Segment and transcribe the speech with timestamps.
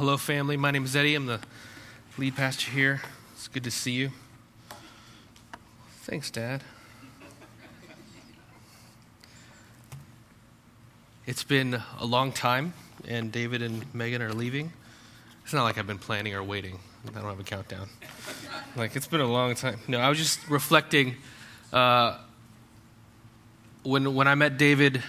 [0.00, 0.56] hello, family.
[0.56, 1.14] My name is Eddie.
[1.14, 1.40] I'm the
[2.16, 3.02] lead pastor here.
[3.34, 4.10] It's good to see you.
[6.04, 6.64] Thanks, Dad.
[11.26, 12.72] It's been a long time,
[13.06, 14.72] and David and Megan are leaving.
[15.44, 16.78] It's not like I've been planning or waiting.
[17.06, 17.90] I don't have a countdown.
[18.76, 19.80] Like, it's been a long time.
[19.86, 21.16] No, I was just reflecting.
[21.74, 22.16] Uh,
[23.82, 25.02] when, when I met David,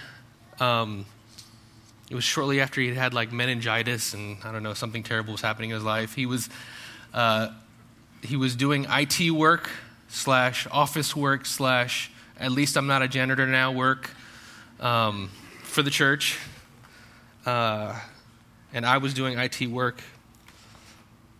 [0.60, 1.06] um,
[2.12, 5.32] it was shortly after he had had like meningitis and I don't know something terrible
[5.32, 6.14] was happening in his life.
[6.14, 6.50] He was
[7.14, 7.48] uh,
[8.20, 9.70] he was doing IT work
[10.08, 14.10] slash office work slash at least I'm not a janitor now work
[14.78, 15.30] um,
[15.62, 16.38] for the church,
[17.46, 17.98] uh,
[18.74, 20.02] and I was doing IT work,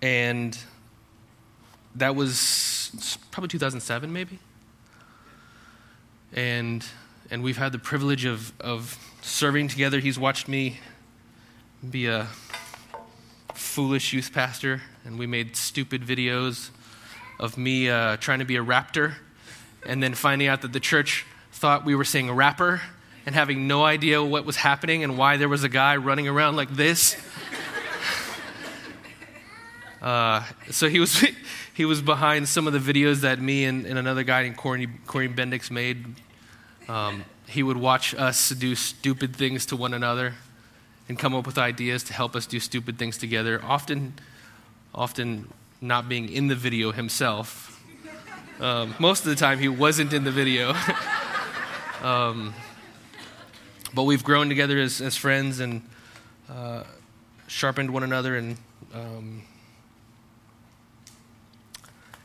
[0.00, 0.58] and
[1.96, 4.38] that was probably 2007 maybe,
[6.32, 6.82] and
[7.30, 10.00] and we've had the privilege of of serving together.
[10.00, 10.80] He's watched me
[11.88, 12.26] be a
[13.54, 16.70] foolish youth pastor, and we made stupid videos
[17.38, 19.14] of me uh, trying to be a raptor,
[19.86, 22.82] and then finding out that the church thought we were saying rapper
[23.24, 26.56] and having no idea what was happening and why there was a guy running around
[26.56, 27.16] like this.
[30.02, 31.24] Uh, so he was
[31.74, 34.88] he was behind some of the videos that me and, and another guy named Corey,
[35.06, 36.04] Corey Bendix made.
[36.88, 40.34] Um, he would watch us do stupid things to one another
[41.08, 44.14] and come up with ideas to help us do stupid things together, often,
[44.94, 47.78] often not being in the video himself.
[48.58, 50.74] Um, most of the time, he wasn't in the video.
[52.02, 52.54] um,
[53.92, 55.82] but we've grown together as, as friends and
[56.48, 56.84] uh,
[57.48, 58.56] sharpened one another, and
[58.94, 59.42] um,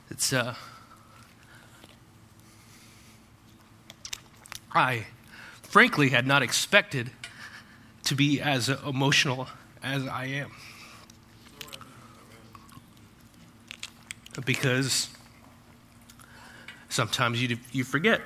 [0.10, 0.32] it's.
[0.32, 0.56] Uh,
[4.74, 5.06] I
[5.78, 7.12] frankly had not expected
[8.04, 9.48] to be as emotional
[9.84, 10.52] as I am.
[14.44, 15.08] Because
[16.90, 18.22] sometimes you, you forget.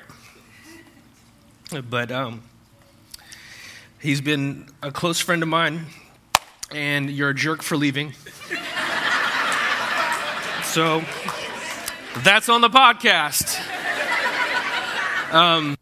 [1.89, 2.41] But um,
[3.99, 5.87] he's been a close friend of mine,
[6.73, 8.13] and you're a jerk for leaving.
[10.63, 11.03] so
[12.23, 13.59] that's on the podcast.
[15.33, 15.75] Um,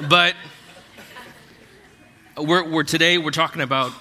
[0.00, 0.34] but
[2.36, 3.92] we're, we're today we're talking about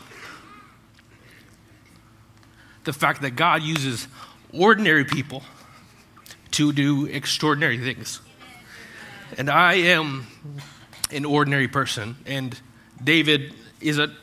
[2.84, 4.08] the fact that God uses
[4.54, 5.42] ordinary people
[6.52, 8.20] to do extraordinary things.
[9.38, 10.28] And I am
[11.12, 12.60] an ordinary person, and
[13.04, 14.14] David is a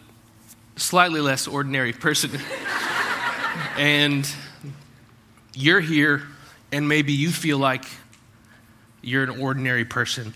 [0.76, 2.30] slightly less ordinary person.
[3.76, 4.30] and
[5.54, 6.22] you're here,
[6.70, 7.84] and maybe you feel like
[9.02, 10.34] you're an ordinary person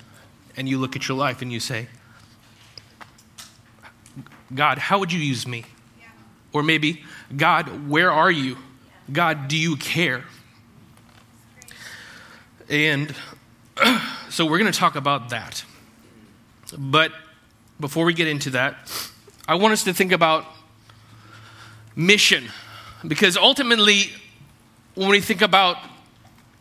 [0.57, 1.89] and you look at your life and you say,
[4.55, 5.65] God, how would you use me?
[5.99, 6.07] Yeah.
[6.53, 7.05] Or maybe,
[7.37, 8.53] God, where are you?
[8.53, 8.59] Yeah.
[9.13, 10.25] God, do you care?
[12.69, 13.15] And
[14.31, 15.65] so we're going to talk about that.
[16.77, 17.13] But
[17.79, 18.91] before we get into that,
[19.47, 20.47] I want us to think about
[21.95, 22.49] mission.
[23.07, 24.11] Because ultimately,
[24.95, 25.77] when we think about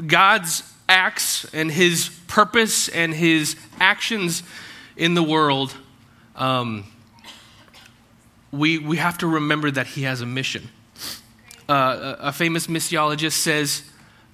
[0.05, 4.44] God's acts and his purpose and his actions
[4.96, 5.75] in the world,
[6.35, 6.85] um,
[8.51, 10.69] we, we have to remember that he has a mission.
[11.68, 13.84] Uh, a, famous missiologist says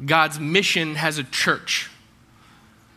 [0.06, 1.90] God's mission has a church.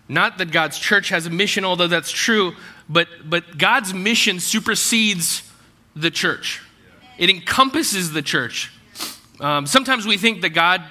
[0.09, 2.55] Not that God's church has a mission, although that's true,
[2.89, 5.49] but, but God's mission supersedes
[5.95, 6.61] the church.
[7.17, 8.73] It encompasses the church.
[9.41, 10.83] Um, sometimes we think that God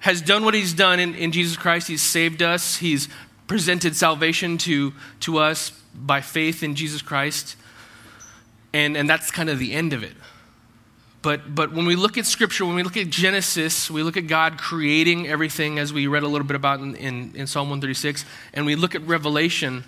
[0.00, 1.88] has done what he's done in, in Jesus Christ.
[1.88, 3.08] He's saved us, he's
[3.46, 7.56] presented salvation to, to us by faith in Jesus Christ.
[8.72, 10.12] And, and that's kind of the end of it.
[11.22, 14.26] But, but when we look at Scripture, when we look at Genesis, we look at
[14.26, 18.24] God creating everything, as we read a little bit about in, in, in Psalm 136,
[18.54, 19.84] and we look at Revelation,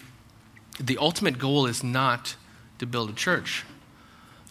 [0.79, 2.37] the ultimate goal is not
[2.81, 3.65] to build a church.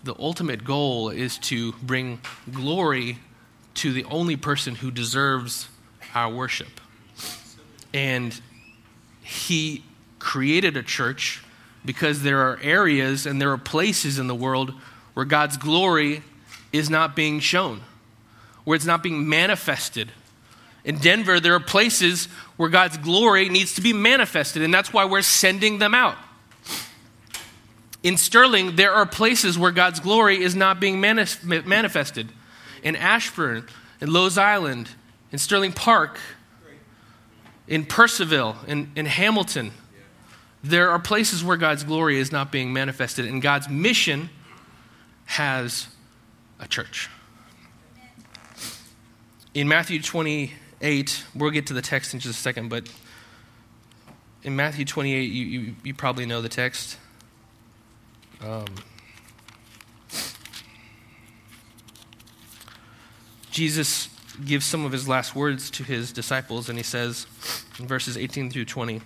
[0.03, 2.19] The ultimate goal is to bring
[2.51, 3.19] glory
[3.75, 5.67] to the only person who deserves
[6.13, 6.81] our worship.
[7.93, 8.39] And
[9.21, 9.83] he
[10.19, 11.43] created a church
[11.83, 14.73] because there are areas and there are places in the world
[15.13, 16.21] where God's glory
[16.71, 17.81] is not being shown,
[18.63, 20.11] where it's not being manifested.
[20.83, 22.25] In Denver, there are places
[22.57, 26.17] where God's glory needs to be manifested, and that's why we're sending them out.
[28.03, 32.29] In Sterling, there are places where God's glory is not being manifested
[32.83, 33.67] in Ashburn,
[33.99, 34.89] in Lowes Island,
[35.31, 36.19] in Sterling Park,
[37.67, 39.71] in Purcellville, in, in Hamilton.
[40.63, 44.29] There are places where God's glory is not being manifested, and God's mission
[45.25, 45.87] has
[46.59, 47.09] a church.
[49.53, 52.89] in Matthew 28, we'll get to the text in just a second, but
[54.43, 56.97] in Matthew 28, you, you, you probably know the text.
[58.41, 58.65] Um,
[63.51, 64.09] Jesus
[64.45, 67.27] gives some of his last words to his disciples, and he says
[67.77, 69.01] in verses 18 through 20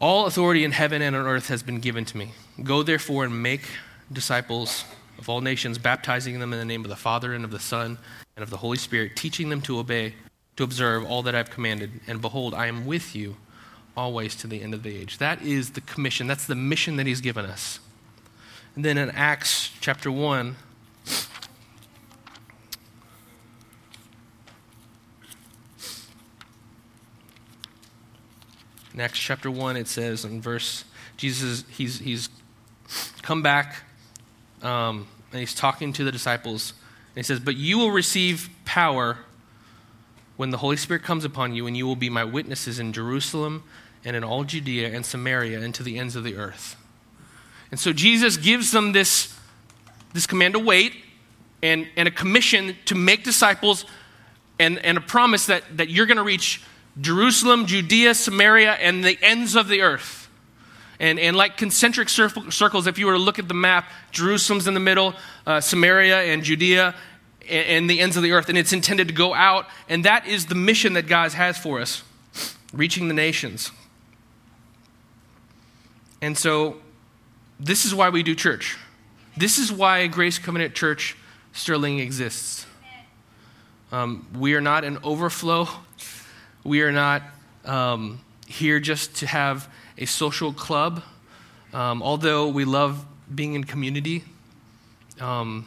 [0.00, 2.32] All authority in heaven and on earth has been given to me.
[2.62, 3.62] Go therefore and make
[4.10, 4.84] disciples
[5.18, 7.98] of all nations, baptizing them in the name of the Father and of the Son
[8.36, 10.14] and of the Holy Spirit, teaching them to obey,
[10.56, 12.00] to observe all that I've commanded.
[12.06, 13.36] And behold, I am with you
[13.96, 15.18] always to the end of the age.
[15.18, 17.78] That is the commission, that's the mission that he's given us.
[18.74, 20.56] And then in Acts chapter 1,
[28.94, 30.84] in Acts chapter 1, it says in verse,
[31.16, 32.28] Jesus, he's, he's
[33.22, 33.82] come back
[34.62, 36.72] um, and he's talking to the disciples.
[37.08, 39.18] And he says, But you will receive power
[40.36, 43.64] when the Holy Spirit comes upon you, and you will be my witnesses in Jerusalem
[44.04, 46.76] and in all Judea and Samaria and to the ends of the earth.
[47.70, 49.36] And so Jesus gives them this,
[50.12, 50.94] this command to wait
[51.62, 53.86] and, and a commission to make disciples
[54.60, 56.62] and, and a promise that, that you're going to reach
[57.00, 60.28] Jerusalem, Judea, Samaria, and the ends of the earth.
[61.00, 64.74] And, and like concentric circles, if you were to look at the map, Jerusalem's in
[64.74, 65.14] the middle,
[65.46, 66.94] uh, Samaria and Judea,
[67.48, 68.48] and, and the ends of the earth.
[68.48, 69.66] And it's intended to go out.
[69.88, 72.04] And that is the mission that God has for us
[72.72, 73.70] reaching the nations.
[76.20, 76.76] And so,
[77.60, 78.76] this is why we do church.
[79.36, 81.16] This is why Grace Covenant Church
[81.52, 82.66] Sterling exists.
[83.92, 85.68] Um, we are not an overflow.
[86.64, 87.22] We are not
[87.66, 89.68] um, here just to have
[89.98, 91.02] a social club.
[91.74, 94.24] Um, although we love being in community,
[95.20, 95.66] um,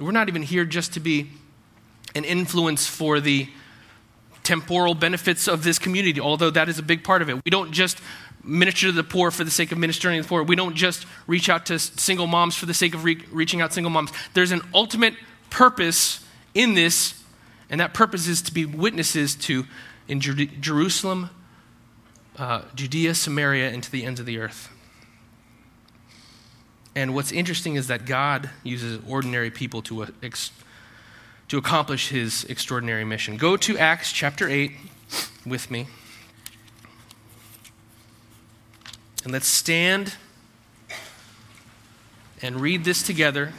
[0.00, 1.30] we're not even here just to be
[2.16, 3.48] an influence for the
[4.42, 7.36] temporal benefits of this community, although that is a big part of it.
[7.44, 8.00] We don't just
[8.42, 10.42] minister to the poor for the sake of ministering to the poor.
[10.42, 13.72] We don't just reach out to single moms for the sake of re- reaching out
[13.72, 14.10] single moms.
[14.34, 15.14] There's an ultimate
[15.50, 17.22] purpose in this,
[17.70, 19.66] and that purpose is to be witnesses to
[20.08, 21.30] in Jer- Jerusalem,
[22.38, 24.68] uh, Judea, Samaria, and to the ends of the earth.
[26.94, 30.50] And what's interesting is that God uses ordinary people to, uh, ex-
[31.48, 33.36] to accomplish his extraordinary mission.
[33.36, 34.72] Go to Acts chapter 8
[35.44, 35.86] with me.
[39.24, 40.14] And let's stand
[42.40, 43.52] and read this together.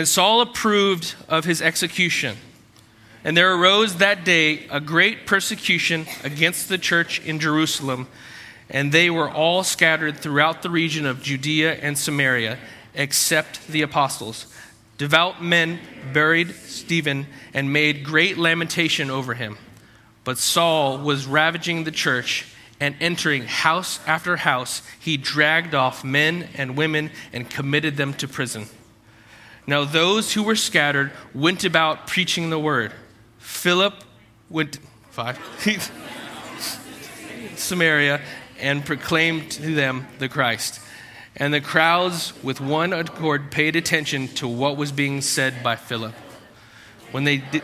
[0.00, 2.38] And Saul approved of his execution.
[3.22, 8.08] And there arose that day a great persecution against the church in Jerusalem,
[8.70, 12.56] and they were all scattered throughout the region of Judea and Samaria,
[12.94, 14.46] except the apostles.
[14.96, 15.78] Devout men
[16.14, 19.58] buried Stephen and made great lamentation over him.
[20.24, 22.46] But Saul was ravaging the church
[22.80, 28.26] and entering house after house, he dragged off men and women and committed them to
[28.26, 28.66] prison.
[29.70, 32.92] Now, those who were scattered went about preaching the word.
[33.38, 33.94] Philip
[34.48, 34.80] went,
[35.10, 35.38] five,
[37.54, 38.20] Samaria,
[38.58, 40.80] and proclaimed to them the Christ.
[41.36, 46.14] And the crowds, with one accord, paid attention to what was being said by Philip.
[47.12, 47.62] When they did.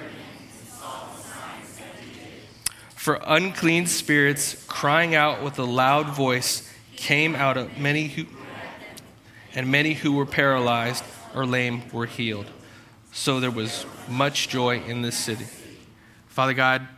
[2.94, 8.26] For unclean spirits, crying out with a loud voice, came out of many who,
[9.56, 11.02] and many who were paralyzed
[11.36, 12.46] or lame were healed.
[13.12, 15.46] So there was much joy in this city.
[16.26, 16.88] Father God,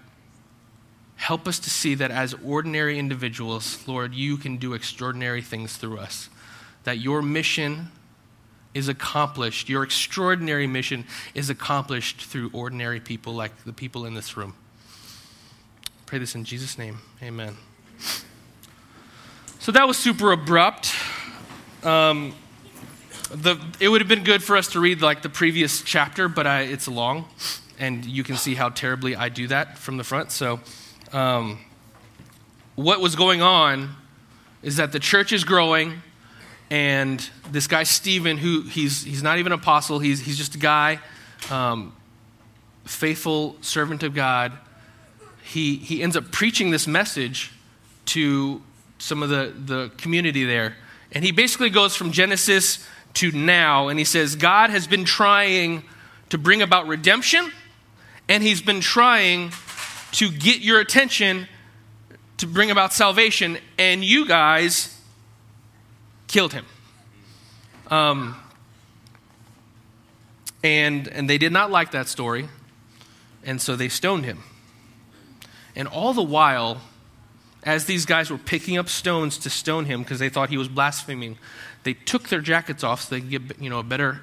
[1.16, 5.99] help us to see that as ordinary individuals, Lord, you can do extraordinary things through
[5.99, 6.30] us
[6.85, 7.88] that your mission
[8.73, 11.04] is accomplished, your extraordinary mission
[11.35, 14.54] is accomplished through ordinary people like the people in this room.
[16.07, 16.99] Pray this in Jesus' name.
[17.23, 17.57] Amen.
[19.59, 20.95] So that was super abrupt.
[21.83, 22.35] Um,
[23.30, 26.47] the, it would have been good for us to read like the previous chapter, but
[26.47, 27.26] I, it's long,
[27.78, 30.32] and you can see how terribly I do that from the front.
[30.32, 30.61] So,
[31.12, 31.58] um,
[32.75, 33.97] what was going on
[34.62, 36.02] is that the church is growing
[36.70, 40.58] and this guy Stephen, who he's he's not even an apostle, he's he's just a
[40.58, 41.00] guy,
[41.50, 41.94] um,
[42.85, 44.52] faithful servant of God.
[45.42, 47.52] He he ends up preaching this message
[48.06, 48.62] to
[48.99, 50.76] some of the the community there,
[51.12, 52.87] and he basically goes from Genesis
[53.18, 55.82] to now, and he says God has been trying
[56.30, 57.50] to bring about redemption,
[58.28, 59.52] and He's been trying
[60.12, 61.48] to get your attention
[62.38, 64.96] to bring about salvation, and you guys
[66.28, 66.64] killed him.
[67.88, 68.37] Um,
[70.62, 72.48] and, and they did not like that story,
[73.44, 74.42] and so they stoned him.
[75.75, 76.80] And all the while,
[77.62, 80.68] as these guys were picking up stones to stone him because they thought he was
[80.68, 81.38] blaspheming,
[81.88, 84.21] they took their jackets off so they could get you know, a better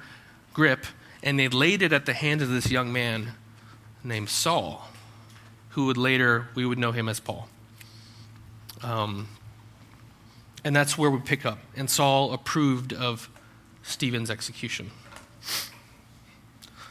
[0.54, 0.86] grip,
[1.24, 3.32] and they laid it at the hands of this young man
[4.04, 4.86] named Saul,
[5.70, 7.48] who would later, we would know him as Paul.
[8.84, 9.26] Um,
[10.62, 11.58] and that's where we pick up.
[11.74, 13.28] And Saul approved of
[13.82, 14.92] Stephen's execution.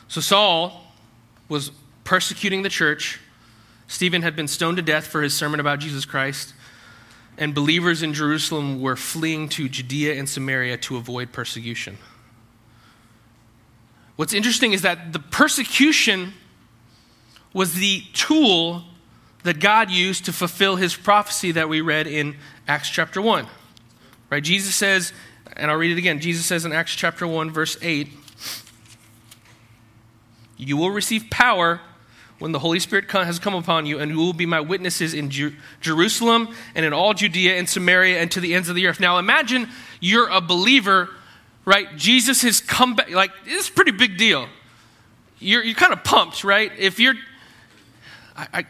[0.10, 0.92] So Saul
[1.48, 1.72] was
[2.04, 3.22] persecuting the church.
[3.88, 6.54] Stephen had been stoned to death for his sermon about Jesus Christ.
[7.38, 11.98] And believers in Jerusalem were fleeing to Judea and Samaria to avoid persecution.
[14.16, 16.34] What's interesting is that the persecution
[17.54, 18.84] was the tool
[19.44, 22.38] that God used to fulfill his prophecy that we read in
[22.68, 23.48] Acts chapter 1.
[24.30, 24.44] Right?
[24.44, 25.14] Jesus says,
[25.56, 26.20] and I'll read it again.
[26.20, 28.10] Jesus says in Acts chapter 1, verse 8,
[30.58, 31.82] You will receive power
[32.40, 35.30] when the Holy Spirit has come upon you, and you will be my witnesses in
[35.30, 39.00] Jer- Jerusalem and in all Judea and Samaria and to the ends of the earth.
[39.00, 39.70] Now imagine
[40.02, 41.10] you're a believer,
[41.64, 41.96] right?
[41.96, 43.10] Jesus has come back.
[43.10, 44.48] Like, it's a pretty big deal.
[45.40, 46.72] You're, you're kind of pumped, right?
[46.78, 47.16] If you're,
[48.36, 48.66] I, I, I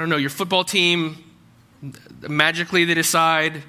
[0.00, 1.16] don't know, your football team,
[2.20, 3.62] magically they decide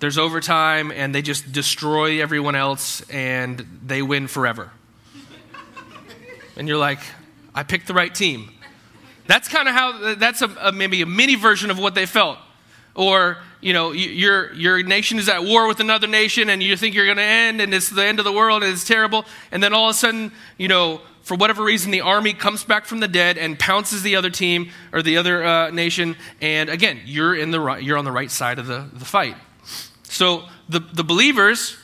[0.00, 4.70] there's overtime and they just destroy everyone else and they win forever.
[6.56, 7.00] and you're like,
[7.54, 8.50] I picked the right team.
[9.26, 12.38] That's kind of how, that's a, a, maybe a mini version of what they felt.
[12.94, 16.94] Or, you know, your, your nation is at war with another nation and you think
[16.94, 19.24] you're going to end and it's the end of the world and it's terrible.
[19.50, 22.84] And then all of a sudden, you know, for whatever reason, the army comes back
[22.84, 26.16] from the dead and pounces the other team or the other uh, nation.
[26.40, 29.36] And again, you're, in the right, you're on the right side of the, the fight.
[30.02, 31.78] So the, the believers,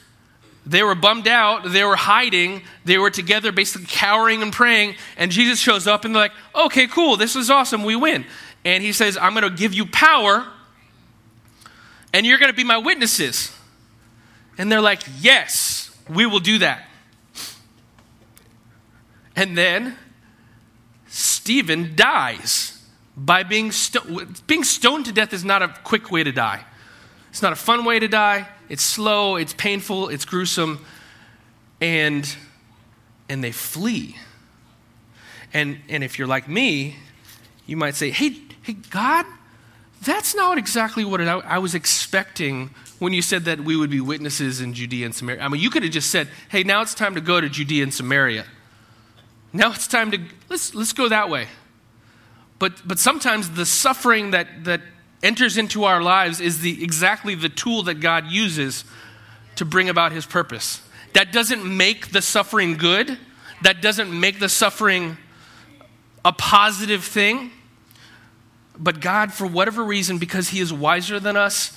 [0.68, 1.64] they were bummed out.
[1.64, 2.62] They were hiding.
[2.84, 4.96] They were together, basically cowering and praying.
[5.16, 7.16] And Jesus shows up and they're like, okay, cool.
[7.16, 7.84] This is awesome.
[7.84, 8.26] We win.
[8.66, 10.46] And he says, I'm going to give you power
[12.12, 13.50] and you're going to be my witnesses.
[14.58, 16.87] And they're like, yes, we will do that.
[19.34, 19.96] And then
[21.06, 22.78] Stephen dies
[23.16, 24.46] by being stoned.
[24.46, 26.64] Being stoned to death is not a quick way to die.
[27.30, 28.48] It's not a fun way to die.
[28.68, 30.84] It's slow, it's painful, it's gruesome.
[31.80, 32.37] And
[33.28, 34.16] and they flee.
[35.52, 36.96] And and if you're like me,
[37.66, 39.26] you might say, "Hey, hey God,
[40.02, 44.00] that's not exactly what I, I was expecting when you said that we would be
[44.00, 46.94] witnesses in Judea and Samaria." I mean, you could have just said, "Hey, now it's
[46.94, 48.44] time to go to Judea and Samaria."
[49.52, 51.48] Now it's time to let's let's go that way.
[52.58, 54.82] But but sometimes the suffering that that
[55.22, 58.84] enters into our lives is the, exactly the tool that God uses
[59.56, 60.82] to bring about his purpose.
[61.14, 63.18] That doesn't make the suffering good,
[63.62, 65.16] that doesn't make the suffering
[66.25, 67.50] a positive thing.
[68.78, 71.76] But God, for whatever reason, because he is wiser than us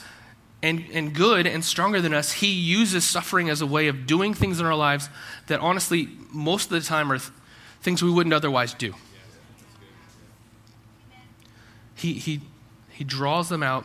[0.62, 4.36] and, and good and stronger than us, he uses suffering as a way of doing
[4.36, 5.10] things in our lives
[5.48, 7.32] that honestly, most of the time, are th-
[7.82, 8.94] things we wouldn't otherwise do.
[11.96, 12.42] He, he,
[13.02, 13.84] he draws them out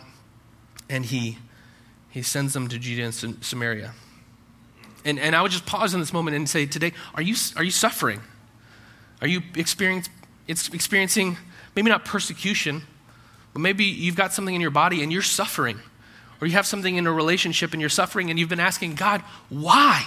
[0.90, 1.38] and he,
[2.10, 3.94] he sends them to Judea and Samaria.
[5.06, 7.64] And, and I would just pause in this moment and say, today, are you, are
[7.64, 8.20] you suffering?
[9.22, 11.38] Are you experiencing
[11.74, 12.82] maybe not persecution,
[13.54, 15.80] but maybe you've got something in your body and you're suffering?
[16.42, 19.22] Or you have something in a relationship and you're suffering and you've been asking God,
[19.48, 20.06] why?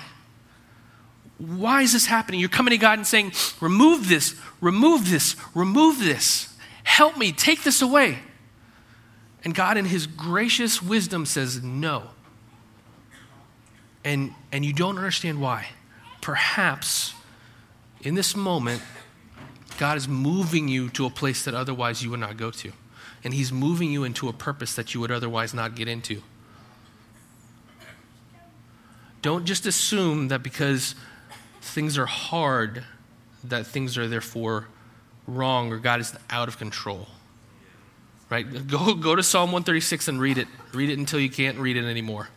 [1.39, 2.39] Why is this happening?
[2.39, 6.55] You're coming to God and saying, remove this, remove this, remove this.
[6.83, 8.19] Help me, take this away.
[9.43, 12.09] And God, in His gracious wisdom, says no.
[14.03, 15.67] And, and you don't understand why.
[16.21, 17.13] Perhaps
[18.01, 18.81] in this moment,
[19.77, 22.71] God is moving you to a place that otherwise you would not go to.
[23.23, 26.21] And He's moving you into a purpose that you would otherwise not get into.
[29.21, 30.95] Don't just assume that because
[31.61, 32.83] things are hard,
[33.43, 34.67] that things are therefore
[35.27, 37.07] wrong or God is out of control.
[38.29, 38.67] Right?
[38.67, 40.47] Go, go to Psalm 136 and read it.
[40.73, 42.29] Read it until you can't read it anymore.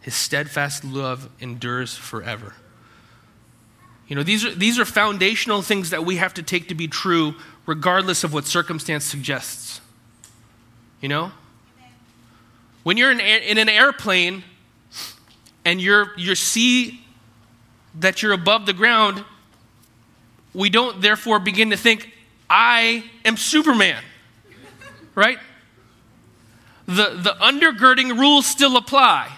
[0.00, 2.54] His steadfast love endures forever.
[4.08, 6.86] You know, these are, these are foundational things that we have to take to be
[6.86, 9.80] true regardless of what circumstance suggests.
[11.00, 11.32] You know?
[12.84, 14.44] When you're in, in an airplane
[15.64, 17.00] and you're, you see
[17.98, 19.24] that you're above the ground,
[20.54, 22.12] we don't therefore begin to think,
[22.48, 24.02] I am Superman
[25.16, 25.38] right?
[26.86, 29.32] The, the undergirding rules still apply.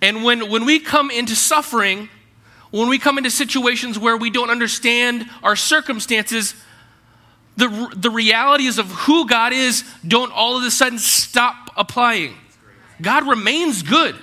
[0.00, 2.08] And when, when we come into suffering,
[2.70, 6.54] when we come into situations where we don't understand our circumstances,
[7.56, 12.34] the, the realities of who God is don't all of a sudden stop applying.
[13.02, 14.16] God remains good.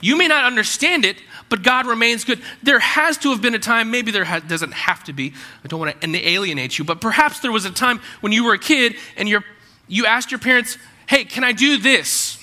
[0.00, 1.16] You may not understand it,
[1.48, 2.40] but God remains good.
[2.62, 5.32] There has to have been a time, maybe there ha- doesn't have to be,
[5.64, 8.54] I don't want to alienate you, but perhaps there was a time when you were
[8.54, 9.40] a kid and you
[9.88, 10.78] you asked your parents,
[11.08, 12.42] hey, can I do this?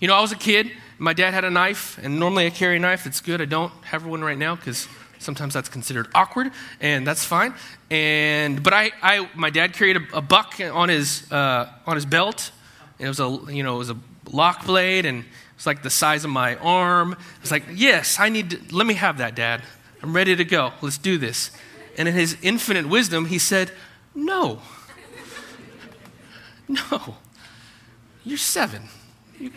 [0.00, 2.76] You know, I was a kid, my dad had a knife, and normally I carry
[2.76, 3.06] a knife.
[3.06, 3.40] It's good.
[3.40, 7.54] I don't have one right now because sometimes that's considered awkward, and that's fine.
[7.90, 12.04] And but I, I my dad carried a, a buck on his uh, on his
[12.04, 12.50] belt.
[12.98, 13.96] It was a you know it was a
[14.32, 17.16] lock blade, and it's like the size of my arm.
[17.42, 19.62] It's like, yes, I need to, let me have that, Dad.
[20.02, 20.72] I'm ready to go.
[20.80, 21.50] Let's do this.
[21.96, 23.72] And in his infinite wisdom, he said,
[24.14, 24.62] No.
[26.68, 27.16] No.
[28.24, 28.82] You're seven.
[29.38, 29.50] You,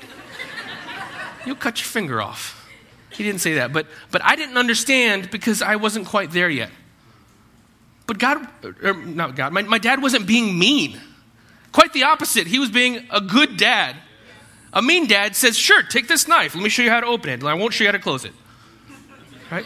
[1.45, 2.69] will cut your finger off.
[3.09, 6.69] He didn't say that, but, but I didn't understand because I wasn't quite there yet.
[8.07, 8.47] But God,
[8.81, 10.99] or not God, my, my dad wasn't being mean.
[11.71, 12.47] Quite the opposite.
[12.47, 13.95] He was being a good dad.
[14.73, 16.55] A mean dad says, Sure, take this knife.
[16.55, 17.43] Let me show you how to open it.
[17.43, 18.33] I won't show you how to close it.
[19.49, 19.65] Right?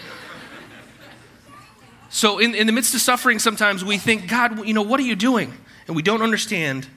[2.10, 5.04] So, in, in the midst of suffering, sometimes we think, God, you know, what are
[5.04, 5.54] you doing?
[5.88, 6.88] And we don't understand.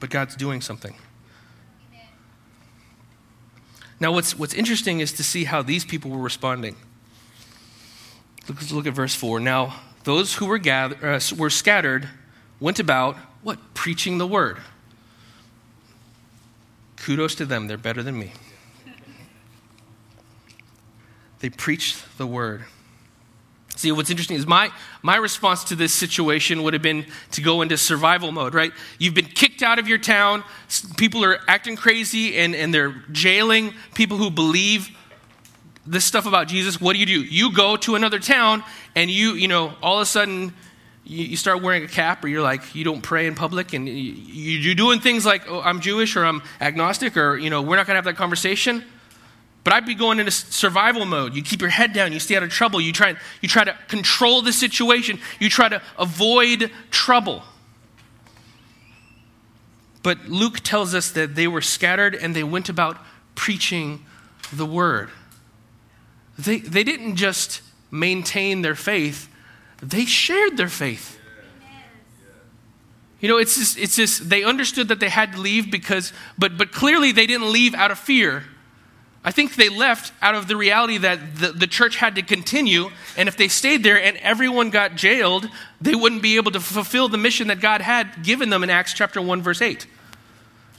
[0.00, 0.94] But God's doing something.
[3.98, 6.76] Now, what's, what's interesting is to see how these people were responding.
[8.48, 9.40] Let's look at verse 4.
[9.40, 12.08] Now, those who were, gathered, uh, were scattered
[12.60, 13.58] went about what?
[13.74, 14.58] Preaching the word.
[16.96, 18.32] Kudos to them, they're better than me.
[21.40, 22.64] They preached the word.
[23.76, 24.70] See, what's interesting is my,
[25.02, 28.72] my response to this situation would have been to go into survival mode, right?
[28.98, 30.44] You've been kicked out of your town.
[30.96, 34.88] People are acting crazy and, and they're jailing people who believe
[35.86, 36.80] this stuff about Jesus.
[36.80, 37.22] What do you do?
[37.22, 40.54] You go to another town and you, you know, all of a sudden
[41.04, 43.86] you, you, start wearing a cap or you're like you don't pray in public and
[43.86, 47.76] you, you're doing things like oh, i'm jewish or i'm agnostic or you know we're
[47.76, 48.84] not going to have that conversation
[49.66, 52.44] but i'd be going into survival mode you keep your head down you stay out
[52.44, 57.42] of trouble you try, you try to control the situation you try to avoid trouble
[60.04, 62.96] but luke tells us that they were scattered and they went about
[63.34, 64.04] preaching
[64.52, 65.10] the word
[66.38, 69.28] they, they didn't just maintain their faith
[69.82, 71.20] they shared their faith.
[73.20, 76.58] You know, it's just, it's just, they understood that they had to leave because, but,
[76.58, 78.44] but clearly they didn't leave out of fear.
[79.26, 82.90] I think they left out of the reality that the, the church had to continue,
[83.16, 87.08] and if they stayed there and everyone got jailed, they wouldn't be able to fulfill
[87.08, 89.84] the mission that God had given them in Acts chapter 1, verse 8.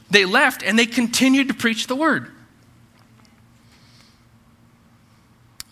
[0.10, 2.32] They left and they continued to preach the word.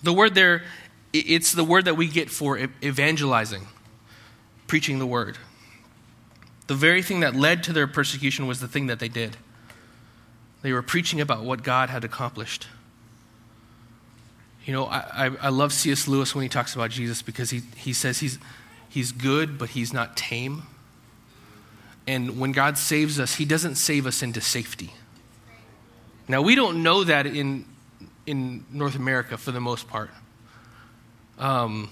[0.03, 0.63] The word there
[1.13, 3.67] it's the word that we get for evangelizing,
[4.67, 5.37] preaching the word.
[6.67, 9.37] The very thing that led to their persecution was the thing that they did.
[10.65, 12.65] They were preaching about what God had accomplished.
[14.65, 16.07] You know, I, I, I love C.S.
[16.07, 18.39] Lewis when he talks about Jesus because he, he says he's,
[18.89, 20.63] he's good, but he's not tame.
[22.07, 24.95] And when God saves us, he doesn't save us into safety.
[26.27, 27.65] Now, we don't know that in,
[28.25, 30.09] in North America for the most part.
[31.37, 31.91] Um,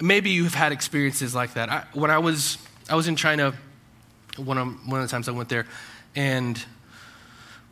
[0.00, 1.68] maybe you've had experiences like that.
[1.68, 2.56] I, when I was,
[2.88, 3.52] I was in China
[4.38, 5.66] one of, one of the times I went there,
[6.16, 6.64] and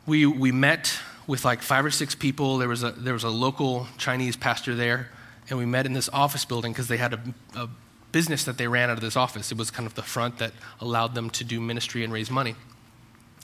[0.05, 2.57] we, we met with like five or six people.
[2.57, 5.09] There was a, there was a local Chinese pastor there,
[5.49, 7.19] and we met in this office building because they had a,
[7.55, 7.69] a
[8.11, 9.51] business that they ran out of this office.
[9.51, 12.55] It was kind of the front that allowed them to do ministry and raise money.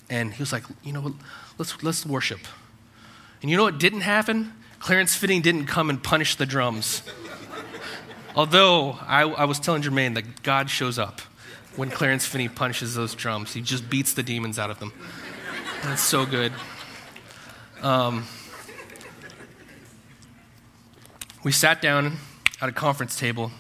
[0.10, 1.16] And he was like, you know,
[1.58, 2.40] let's, let's worship.
[3.42, 4.54] And you know what didn't happen?
[4.80, 7.04] Clarence Finney didn't come and punish the drums.
[8.36, 11.22] Although I, I, was telling Jermaine that God shows up
[11.76, 14.94] when Clarence Finney punishes those drums, he just beats the demons out of them.
[15.84, 16.54] That's so good.
[17.82, 18.26] Um,
[21.44, 22.18] we sat down
[22.62, 23.52] at a conference table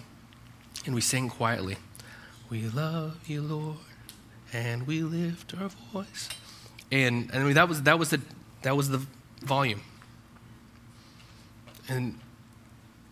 [0.85, 1.77] and we sang quietly.
[2.49, 3.77] We love you, Lord,
[4.53, 6.29] and we lift our voice.
[6.91, 8.21] And, and that was that was the
[8.63, 9.05] that was the
[9.41, 9.81] volume
[11.89, 12.19] and,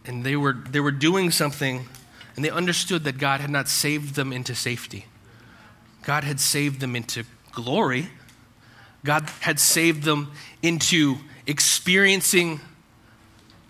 [0.06, 1.88] and they, were, they were doing something,
[2.36, 5.06] and they understood that God had not saved them into safety.
[6.04, 8.10] God had saved them into glory.
[9.08, 11.16] God had saved them into
[11.46, 12.60] experiencing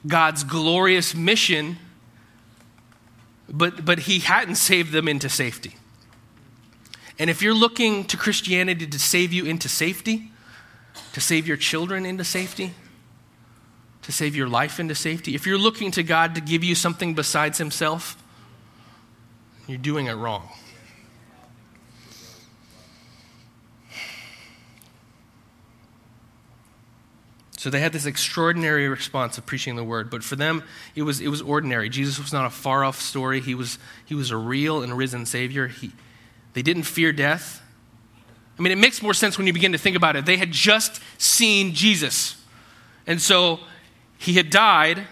[0.08, 1.78] God's glorious mission,
[3.48, 5.76] but, but He hadn't saved them into safety.
[7.20, 10.32] And if you're looking to Christianity to save you into safety,
[11.14, 12.74] to save your children into safety,
[14.02, 17.14] to save your life into safety, if you're looking to God to give you something
[17.14, 18.18] besides Himself,
[19.68, 20.50] you're doing it wrong.
[27.58, 30.64] So they had this extraordinary response of preaching the word, but for them
[30.96, 31.90] it was it was ordinary.
[31.90, 33.42] Jesus was not a far off story.
[33.42, 35.68] He was he was a real and risen Savior.
[35.68, 35.92] He,
[36.54, 37.62] they didn't fear death.
[38.58, 40.26] I mean, it makes more sense when you begin to think about it.
[40.26, 42.40] They had just seen Jesus,
[43.08, 43.60] and so
[44.20, 45.08] he had died,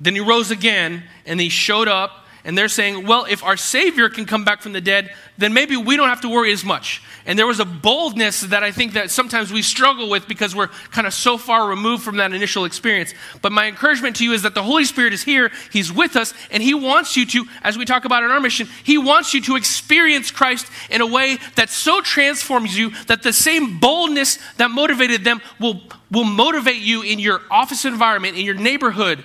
[0.00, 4.08] then he rose again, and he showed up and they're saying, well, if our Savior
[4.08, 7.02] can come back from the dead, then maybe we don't have to worry as much.
[7.26, 10.68] And there was a boldness that I think that sometimes we struggle with because we're
[10.68, 13.12] kind of so far removed from that initial experience.
[13.42, 16.34] But my encouragement to you is that the Holy Spirit is here, He's with us,
[16.52, 19.42] and He wants you to, as we talk about in our mission, He wants you
[19.42, 24.70] to experience Christ in a way that so transforms you that the same boldness that
[24.70, 25.80] motivated them will,
[26.12, 29.24] will motivate you in your office environment, in your neighborhood,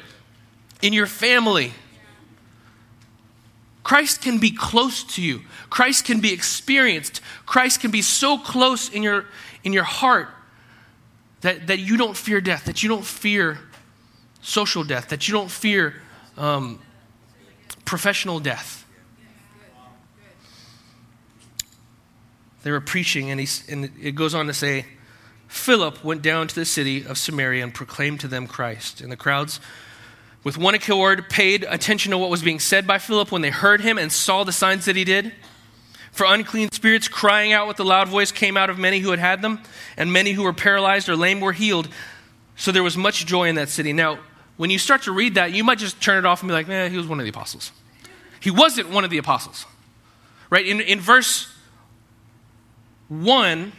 [0.82, 1.72] in your family.
[3.84, 5.42] Christ can be close to you.
[5.70, 7.22] Christ can be experienced.
[7.46, 9.26] Christ can be so close in your,
[9.64, 10.30] in your heart
[11.42, 13.58] that, that you don't fear death, that you don't fear
[14.42, 15.96] social death, that you don't fear
[16.38, 16.80] um,
[17.86, 18.86] professional death.
[22.64, 24.86] They were preaching, and, he, and it goes on to say,
[25.48, 29.02] Philip went down to the city of Samaria and proclaimed to them Christ.
[29.02, 29.60] And the crowds
[30.44, 33.82] with one accord, paid attention to what was being said by Philip when they heard
[33.82, 35.34] him and saw the signs that he did.
[36.12, 39.20] For unclean spirits crying out with a loud voice came out of many who had
[39.20, 39.62] had them,
[39.96, 41.88] and many who were paralyzed or lame were healed.
[42.56, 43.94] So there was much joy in that city.
[43.94, 44.20] Now,
[44.58, 46.68] when you start to read that, you might just turn it off and be like,
[46.70, 47.72] eh, he was one of the apostles.
[48.40, 49.66] He wasn't one of the apostles.
[50.50, 50.66] Right?
[50.68, 51.52] In, in verse
[53.08, 53.72] 1,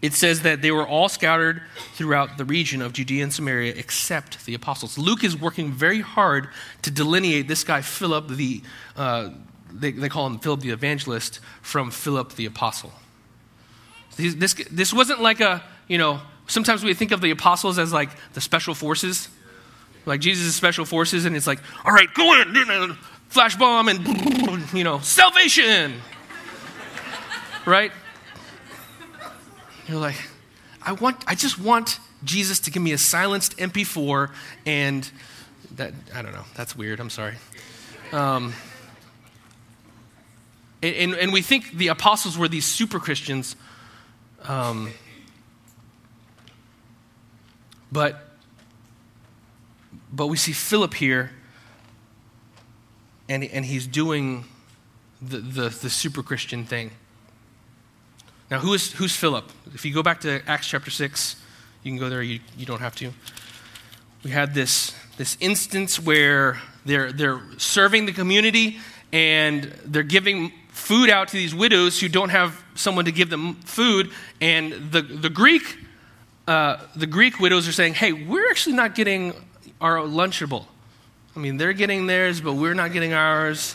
[0.00, 1.62] it says that they were all scattered
[1.94, 4.96] throughout the region of Judea and Samaria except the apostles.
[4.96, 6.48] Luke is working very hard
[6.82, 8.62] to delineate this guy, Philip, the,
[8.96, 9.30] uh,
[9.72, 12.92] they, they call him Philip the evangelist, from Philip the apostle.
[14.16, 18.10] This, this wasn't like a, you know, sometimes we think of the apostles as like
[18.34, 19.28] the special forces,
[20.06, 22.96] like Jesus' special forces, and it's like, all right, go in,
[23.28, 25.94] flash bomb, and, you know, salvation,
[27.66, 27.92] right?
[29.88, 30.16] You're like,
[30.82, 34.30] I want, I just want Jesus to give me a silenced MP4
[34.66, 35.10] and
[35.76, 37.36] that, I don't know, that's weird, I'm sorry.
[38.12, 38.52] Um,
[40.82, 43.56] and, and, we think the apostles were these super Christians.
[44.44, 44.92] Um,
[47.90, 48.28] but,
[50.12, 51.32] but we see Philip here,
[53.28, 54.44] and, and he's doing
[55.20, 56.92] the, the, the super Christian thing.
[58.50, 59.44] Now, who is, who's Philip?
[59.74, 61.36] If you go back to Acts chapter 6,
[61.82, 63.12] you can go there, you, you don't have to.
[64.24, 68.78] We had this, this instance where they're, they're serving the community
[69.12, 73.54] and they're giving food out to these widows who don't have someone to give them
[73.56, 74.10] food.
[74.40, 75.78] And the, the, Greek,
[76.46, 79.34] uh, the Greek widows are saying, hey, we're actually not getting
[79.80, 80.64] our lunchable.
[81.36, 83.74] I mean, they're getting theirs, but we're not getting ours.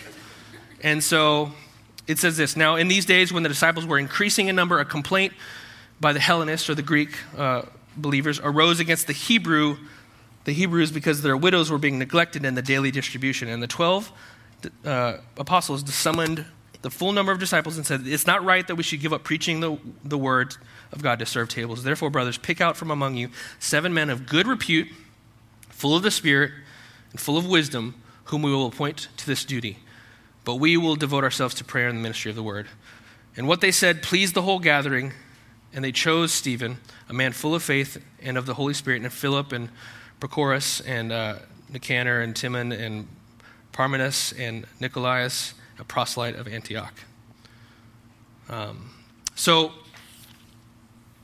[0.81, 1.51] And so
[2.07, 4.85] it says this Now, in these days, when the disciples were increasing in number, a
[4.85, 5.33] complaint
[5.99, 7.63] by the Hellenists or the Greek uh,
[7.95, 9.77] believers arose against the Hebrew,
[10.43, 13.47] the Hebrews, because their widows were being neglected in the daily distribution.
[13.47, 14.11] And the 12
[14.85, 16.45] uh, apostles summoned
[16.81, 19.23] the full number of disciples and said, It's not right that we should give up
[19.23, 20.57] preaching the, the word
[20.91, 21.83] of God to serve tables.
[21.83, 24.89] Therefore, brothers, pick out from among you seven men of good repute,
[25.69, 26.51] full of the Spirit,
[27.11, 29.77] and full of wisdom, whom we will appoint to this duty
[30.45, 32.67] but we will devote ourselves to prayer and the ministry of the word.
[33.35, 35.13] And what they said pleased the whole gathering,
[35.73, 36.77] and they chose Stephen,
[37.09, 39.69] a man full of faith and of the Holy Spirit, and Philip and
[40.19, 41.35] Prochorus and uh,
[41.69, 43.07] Nicanor and Timon and
[43.71, 46.93] Parmenas and Nicolaus, a proselyte of Antioch.
[48.49, 48.91] Um,
[49.35, 49.71] so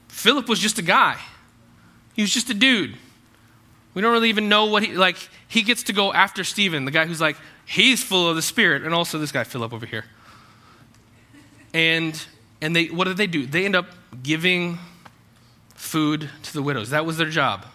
[0.08, 1.18] Philip was just a guy.
[2.14, 2.98] He was just a dude.
[3.94, 5.18] We don't really even know what he like.
[5.48, 8.84] He gets to go after Stephen, the guy who's like, He's full of the Spirit,
[8.84, 10.06] and also this guy Philip over here.
[11.74, 12.20] And
[12.62, 13.46] and they what did they do?
[13.46, 13.88] They end up
[14.24, 14.80] giving
[15.76, 16.90] food to the widows.
[16.92, 17.66] That was their job.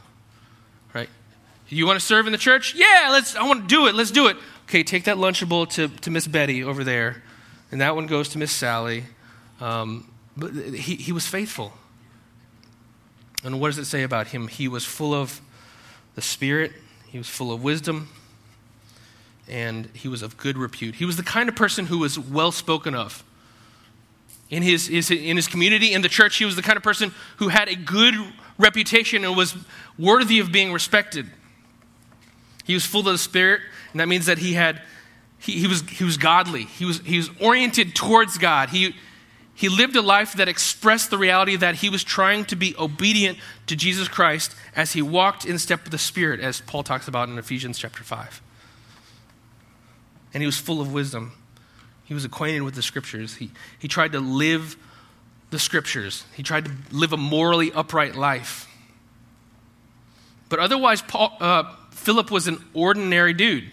[0.92, 1.08] Right?
[1.68, 2.74] You want to serve in the church?
[2.74, 3.94] Yeah, let's I want to do it.
[3.94, 4.36] Let's do it.
[4.68, 7.22] Okay, take that lunchable to, to Miss Betty over there.
[7.70, 9.04] And that one goes to Miss Sally.
[9.60, 11.72] Um, but he, he was faithful.
[13.44, 14.48] And what does it say about him?
[14.48, 15.40] He was full of
[16.14, 16.72] the Spirit,
[17.08, 18.08] he was full of wisdom,
[19.48, 20.96] and he was of good repute.
[20.96, 23.22] He was the kind of person who was well spoken of.
[24.50, 26.36] in his, his, in his community, in the church.
[26.36, 28.14] He was the kind of person who had a good
[28.58, 29.56] reputation and was
[29.98, 31.30] worthy of being respected.
[32.64, 34.82] He was full of the Spirit, and that means that he had
[35.38, 36.64] he, he, was, he was godly.
[36.64, 38.70] He was, he was oriented towards God.
[38.70, 38.96] He,
[39.54, 43.38] he lived a life that expressed the reality that he was trying to be obedient
[43.66, 47.28] to Jesus Christ as he walked in step with the Spirit, as Paul talks about
[47.28, 48.42] in Ephesians chapter 5.
[50.32, 51.32] And he was full of wisdom.
[52.04, 53.36] He was acquainted with the scriptures.
[53.36, 54.76] He, he tried to live
[55.50, 58.68] the scriptures, he tried to live a morally upright life.
[60.48, 63.70] But otherwise, Paul, uh, Philip was an ordinary dude.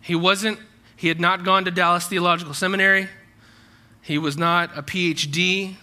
[0.00, 0.58] He wasn't,
[0.96, 3.08] he had not gone to Dallas Theological Seminary.
[4.06, 5.74] He was not a PhD.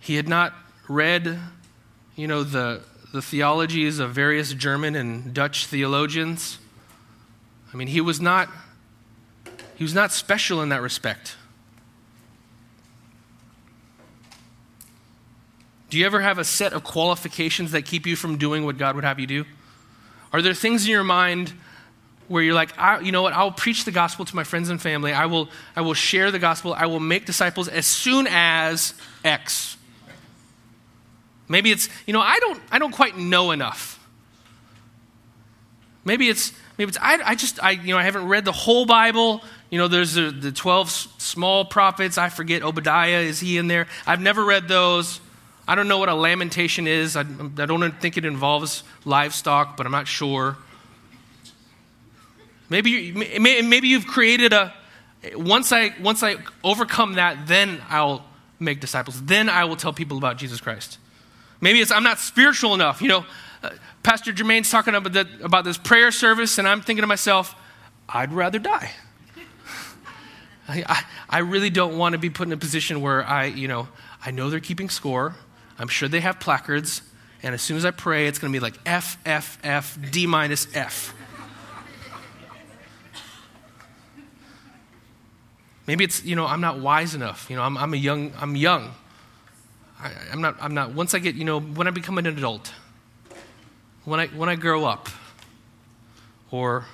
[0.00, 0.52] He had not
[0.88, 1.38] read,
[2.16, 2.80] you know, the,
[3.12, 6.58] the theologies of various German and Dutch theologians.
[7.72, 8.48] I mean, he was not
[9.76, 11.36] he was not special in that respect.
[15.88, 18.96] Do you ever have a set of qualifications that keep you from doing what God
[18.96, 19.44] would have you do?
[20.32, 21.52] Are there things in your mind
[22.28, 25.12] where you're like, you know what, I'll preach the gospel to my friends and family.
[25.12, 26.74] I will, I will share the gospel.
[26.74, 29.76] I will make disciples as soon as X.
[31.48, 33.98] Maybe it's, you know, I don't, I don't quite know enough.
[36.04, 38.84] Maybe it's, maybe it's, I, I just, I, you know, I haven't read the whole
[38.84, 39.42] Bible.
[39.70, 42.18] You know, there's the, the 12 small prophets.
[42.18, 43.20] I forget Obadiah.
[43.20, 43.86] Is he in there?
[44.06, 45.20] I've never read those.
[45.66, 47.16] I don't know what a lamentation is.
[47.16, 50.56] I, I don't think it involves livestock, but I'm not sure.
[52.70, 54.74] Maybe, you, maybe you've created a,
[55.34, 58.24] once I, once I overcome that, then I'll
[58.60, 59.22] make disciples.
[59.22, 60.98] Then I will tell people about Jesus Christ.
[61.60, 63.02] Maybe it's I'm not spiritual enough.
[63.02, 63.24] You know,
[63.62, 63.70] uh,
[64.02, 67.54] Pastor Jermaine's talking about, the, about this prayer service, and I'm thinking to myself,
[68.08, 68.92] I'd rather die.
[70.68, 73.68] I, I, I really don't want to be put in a position where I, you
[73.68, 73.88] know,
[74.24, 75.34] I know they're keeping score.
[75.78, 77.02] I'm sure they have placards.
[77.42, 80.26] And as soon as I pray, it's going to be like F, F, F, D
[80.26, 81.14] minus F.
[85.88, 87.48] Maybe it's, you know, I'm not wise enough.
[87.48, 88.92] You know, I'm, I'm a young, I'm young.
[89.98, 92.74] I, am not, I'm not, once I get, you know, when I become an adult,
[94.04, 95.08] when I, when I grow up,
[96.50, 96.84] or,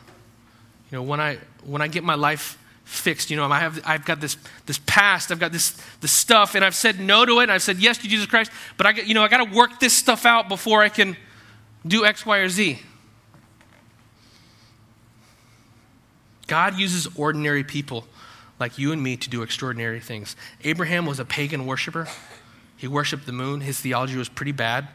[0.92, 4.04] you know, when I, when I get my life fixed, you know, I have, I've
[4.04, 7.44] got this, this past, I've got this, this stuff, and I've said no to it,
[7.44, 9.57] and I've said yes to Jesus Christ, but I, get, you know, I got to
[9.57, 11.16] work this stuff out before I can
[11.85, 12.78] do X, Y, or Z.
[16.46, 18.07] God uses ordinary people
[18.58, 20.36] like you and me to do extraordinary things.
[20.62, 22.08] Abraham was a pagan worshiper,
[22.76, 23.60] he worshiped the moon.
[23.60, 24.88] His theology was pretty bad.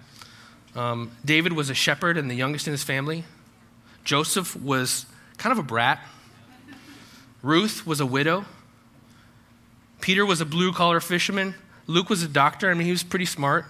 [0.76, 3.24] Um, David was a shepherd and the youngest in his family.
[4.04, 5.06] Joseph was
[5.38, 6.00] kind of a brat.
[7.42, 8.46] Ruth was a widow.
[10.02, 11.56] Peter was a blue collar fisherman.
[11.88, 12.70] Luke was a doctor.
[12.70, 13.66] I mean, he was pretty smart.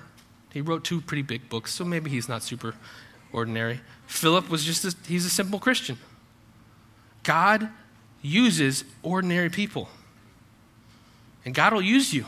[0.51, 2.75] He wrote two pretty big books, so maybe he's not super
[3.31, 3.79] ordinary.
[4.07, 5.97] Philip was just a, he's a simple Christian.
[7.23, 7.69] God
[8.21, 9.89] uses ordinary people.
[11.45, 12.25] And God will use you.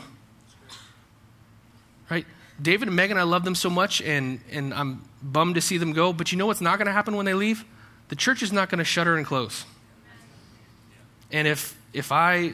[2.10, 2.26] Right?
[2.60, 5.92] David and Megan, I love them so much, and, and I'm bummed to see them
[5.92, 6.12] go.
[6.12, 7.64] But you know what's not going to happen when they leave?
[8.08, 9.64] The church is not going to shutter and close.
[11.30, 12.52] And if, if I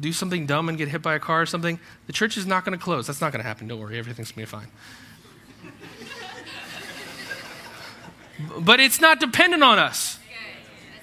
[0.00, 2.64] do something dumb and get hit by a car or something, the church is not
[2.64, 3.06] going to close.
[3.06, 3.68] That's not going to happen.
[3.68, 4.68] Don't worry, everything's going to be fine.
[8.64, 10.18] but it's not dependent on us.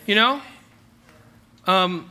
[0.05, 0.41] You know?
[1.67, 2.09] Um,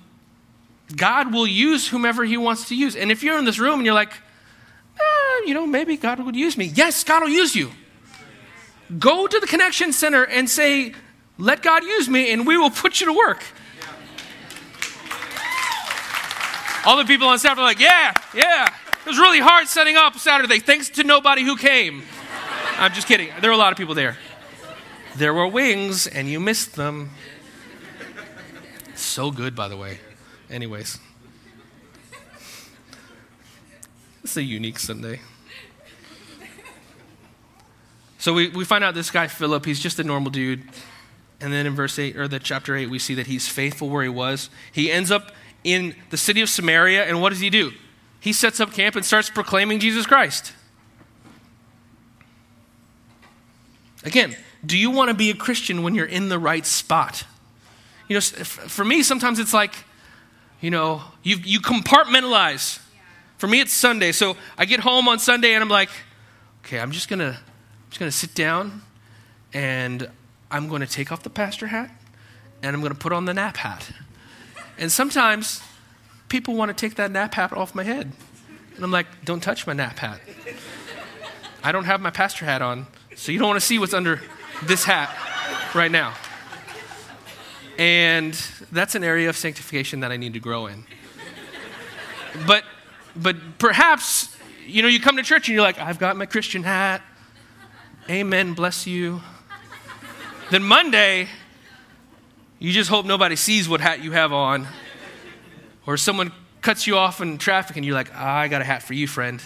[0.95, 2.97] God will use whomever He wants to use.
[2.97, 6.37] And if you're in this room and you're like, eh, you know, maybe God would
[6.37, 6.67] use me.
[6.67, 7.71] Yes, God will use you.
[8.99, 10.95] Go to the Connection Center and say,
[11.39, 13.43] let God use me, and we will put you to work.
[16.87, 18.67] All the people on staff are like, yeah, yeah.
[18.67, 22.03] It was really hard setting up Saturday, thanks to nobody who came.
[22.77, 23.31] I'm just kidding.
[23.41, 24.19] There were a lot of people there.
[25.17, 27.11] There were wings, and you missed them.
[29.15, 30.01] So good, by the way.
[30.51, 30.99] Anyways,
[34.25, 35.21] it's a unique Sunday.
[38.19, 40.65] So we, we find out this guy, Philip, he's just a normal dude.
[41.41, 44.03] And then in verse 8, or the chapter 8, we see that he's faithful where
[44.03, 44.51] he was.
[44.73, 45.31] He ends up
[45.63, 47.71] in the city of Samaria, and what does he do?
[48.19, 50.53] He sets up camp and starts proclaiming Jesus Christ.
[54.03, 57.27] Again, do you want to be a Christian when you're in the right spot?
[58.09, 59.75] You know, for me, sometimes it's like,
[60.61, 62.81] you know, you, you compartmentalize.
[63.39, 64.13] For me, it's Sunday.
[64.13, 65.91] So I get home on Sunday and I'm like,
[66.65, 68.83] okay, I'm just going to I'm just going to sit down
[69.53, 70.09] and
[70.51, 71.91] I'm going to take off the pastor hat
[72.63, 73.91] and I'm going to put on the nap hat.
[74.79, 75.63] And sometimes
[76.29, 78.11] people want to take that nap hat off my head.
[78.75, 80.21] And I'm like, don't touch my nap hat.
[81.63, 84.21] I don't have my pastor hat on, so you don't want to see what's under
[84.65, 85.15] this hat
[85.75, 86.15] right now.
[87.79, 88.35] And
[88.71, 90.85] that's an area of sanctification that I need to grow in.
[92.47, 92.65] But,
[93.17, 96.63] but perhaps, you know, you come to church and you're like, I've got my Christian
[96.63, 97.03] hat.
[98.09, 99.23] Amen, bless you.
[100.51, 101.29] Then Monday,
[102.59, 104.67] you just hope nobody sees what hat you have on.
[105.87, 108.83] Or someone cuts you off in traffic and you're like, ah, I got a hat
[108.83, 109.41] for you, friend.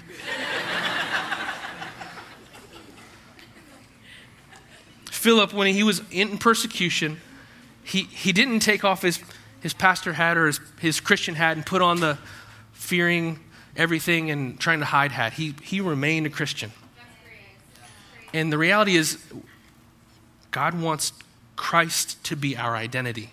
[5.07, 7.21] Philip, when he was in persecution,
[7.89, 9.21] he, he didn't take off his,
[9.61, 12.19] his pastor hat or his, his Christian hat and put on the
[12.73, 13.41] fearing
[13.77, 15.33] everything and trying to hide hat.
[15.33, 16.71] He, he remained a Christian.
[18.35, 19.19] And the reality is,
[20.51, 21.15] God wants
[21.57, 23.31] Christ to be our identity,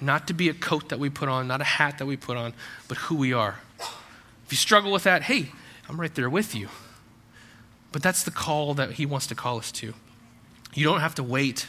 [0.00, 2.36] not to be a coat that we put on, not a hat that we put
[2.36, 2.54] on,
[2.88, 3.60] but who we are.
[3.78, 5.52] If you struggle with that, hey,
[5.88, 6.68] I'm right there with you.
[7.92, 9.94] But that's the call that He wants to call us to.
[10.74, 11.68] You don't have to wait.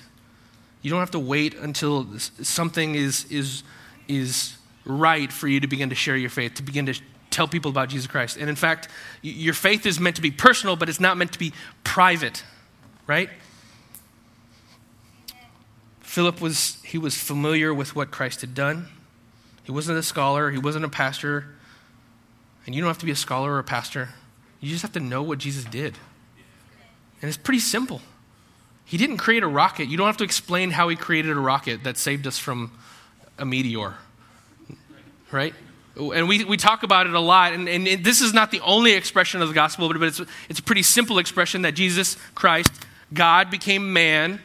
[0.81, 3.63] You don't have to wait until something is, is,
[4.07, 7.69] is right for you to begin to share your faith, to begin to tell people
[7.69, 8.37] about Jesus Christ.
[8.37, 8.87] And in fact,
[9.21, 12.43] your faith is meant to be personal, but it's not meant to be private,
[13.05, 13.29] right?
[16.01, 18.87] Philip was he was familiar with what Christ had done.
[19.65, 21.45] He wasn't a scholar, he wasn't a pastor.
[22.65, 24.09] And you don't have to be a scholar or a pastor.
[24.59, 25.97] You just have to know what Jesus did.
[27.21, 28.01] And it's pretty simple.
[28.87, 29.87] He didn't create a rocket.
[29.87, 32.71] You don't have to explain how he created a rocket that saved us from
[33.37, 33.93] a meteor.
[35.31, 35.53] Right?
[35.95, 37.53] And we, we talk about it a lot.
[37.53, 40.63] And, and this is not the only expression of the gospel, but it's, it's a
[40.63, 42.71] pretty simple expression that Jesus Christ,
[43.13, 44.39] God, became man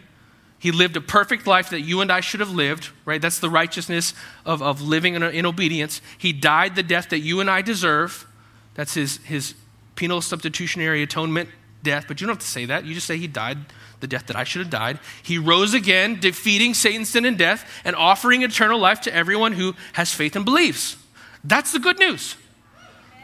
[0.63, 3.21] he lived a perfect life that you and I should have lived, right?
[3.21, 4.15] That's the righteousness
[4.47, 6.01] of, of living in, in obedience.
[6.17, 8.29] He died the death that you and I deserve.
[8.75, 9.55] That's his, his
[9.97, 11.49] penal substitutionary atonement
[11.83, 12.85] death, but you don't have to say that.
[12.85, 13.59] You just say he died
[14.03, 14.99] the death that I should have died.
[15.23, 19.75] He rose again, defeating Satan's sin and death and offering eternal life to everyone who
[19.95, 20.99] has faith and believes.
[21.43, 22.37] That's the good news.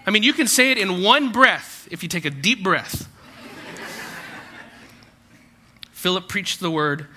[0.06, 3.06] I mean, you can say it in one breath if you take a deep breath.
[5.92, 7.08] Philip preached the word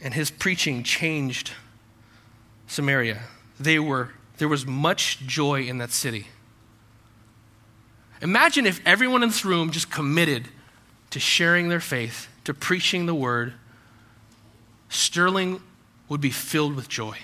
[0.00, 1.52] and his preaching changed
[2.68, 3.22] Samaria.
[3.58, 6.28] They were, there was much joy in that city.
[8.22, 10.48] Imagine if everyone in this room just committed
[11.10, 13.52] to sharing their faith, to preaching the word.
[14.88, 15.60] Sterling
[16.08, 17.14] would be filled with joy.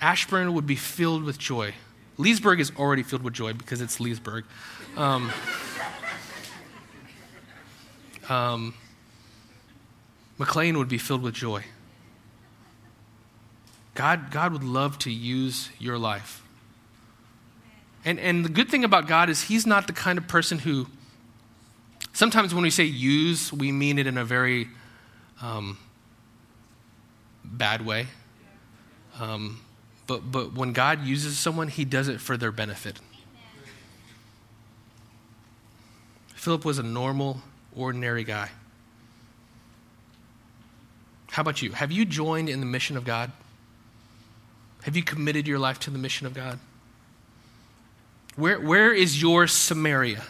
[0.00, 1.72] Ashburn would be filled with joy.
[2.18, 4.44] Leesburg is already filled with joy because it's Leesburg.
[4.96, 5.30] Um,
[8.28, 8.74] um,
[10.36, 11.62] McLean would be filled with joy.
[13.94, 16.42] God, God would love to use your life.
[18.04, 20.88] And, and the good thing about God is He's not the kind of person who,
[22.16, 24.68] sometimes when we say use, we mean it in a very
[25.42, 25.76] um,
[27.44, 28.06] bad way.
[29.20, 29.60] Um,
[30.06, 32.98] but, but when God uses someone, He does it for their benefit.
[36.34, 37.42] Philip was a normal,
[37.74, 38.48] ordinary guy.
[41.32, 41.72] How about you?
[41.72, 43.30] Have you joined in the mission of God?
[44.84, 46.58] Have you committed your life to the mission of God?
[48.36, 50.22] Where, where is your Samaria?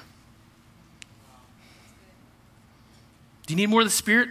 [3.46, 4.30] Do you need more of the Spirit?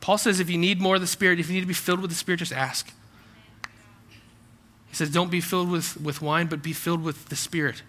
[0.00, 2.00] Paul says if you need more of the Spirit, if you need to be filled
[2.00, 2.92] with the Spirit, just ask.
[4.88, 7.82] He says, don't be filled with, with wine, but be filled with the Spirit.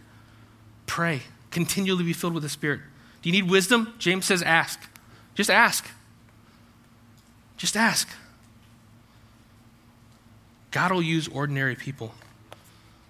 [0.87, 1.21] Pray.
[1.51, 2.81] Continually be filled with the Spirit.
[3.21, 3.93] Do you need wisdom?
[3.99, 4.79] James says, ask.
[5.35, 5.89] Just ask.
[7.55, 8.09] Just ask.
[10.71, 12.13] God will use ordinary people.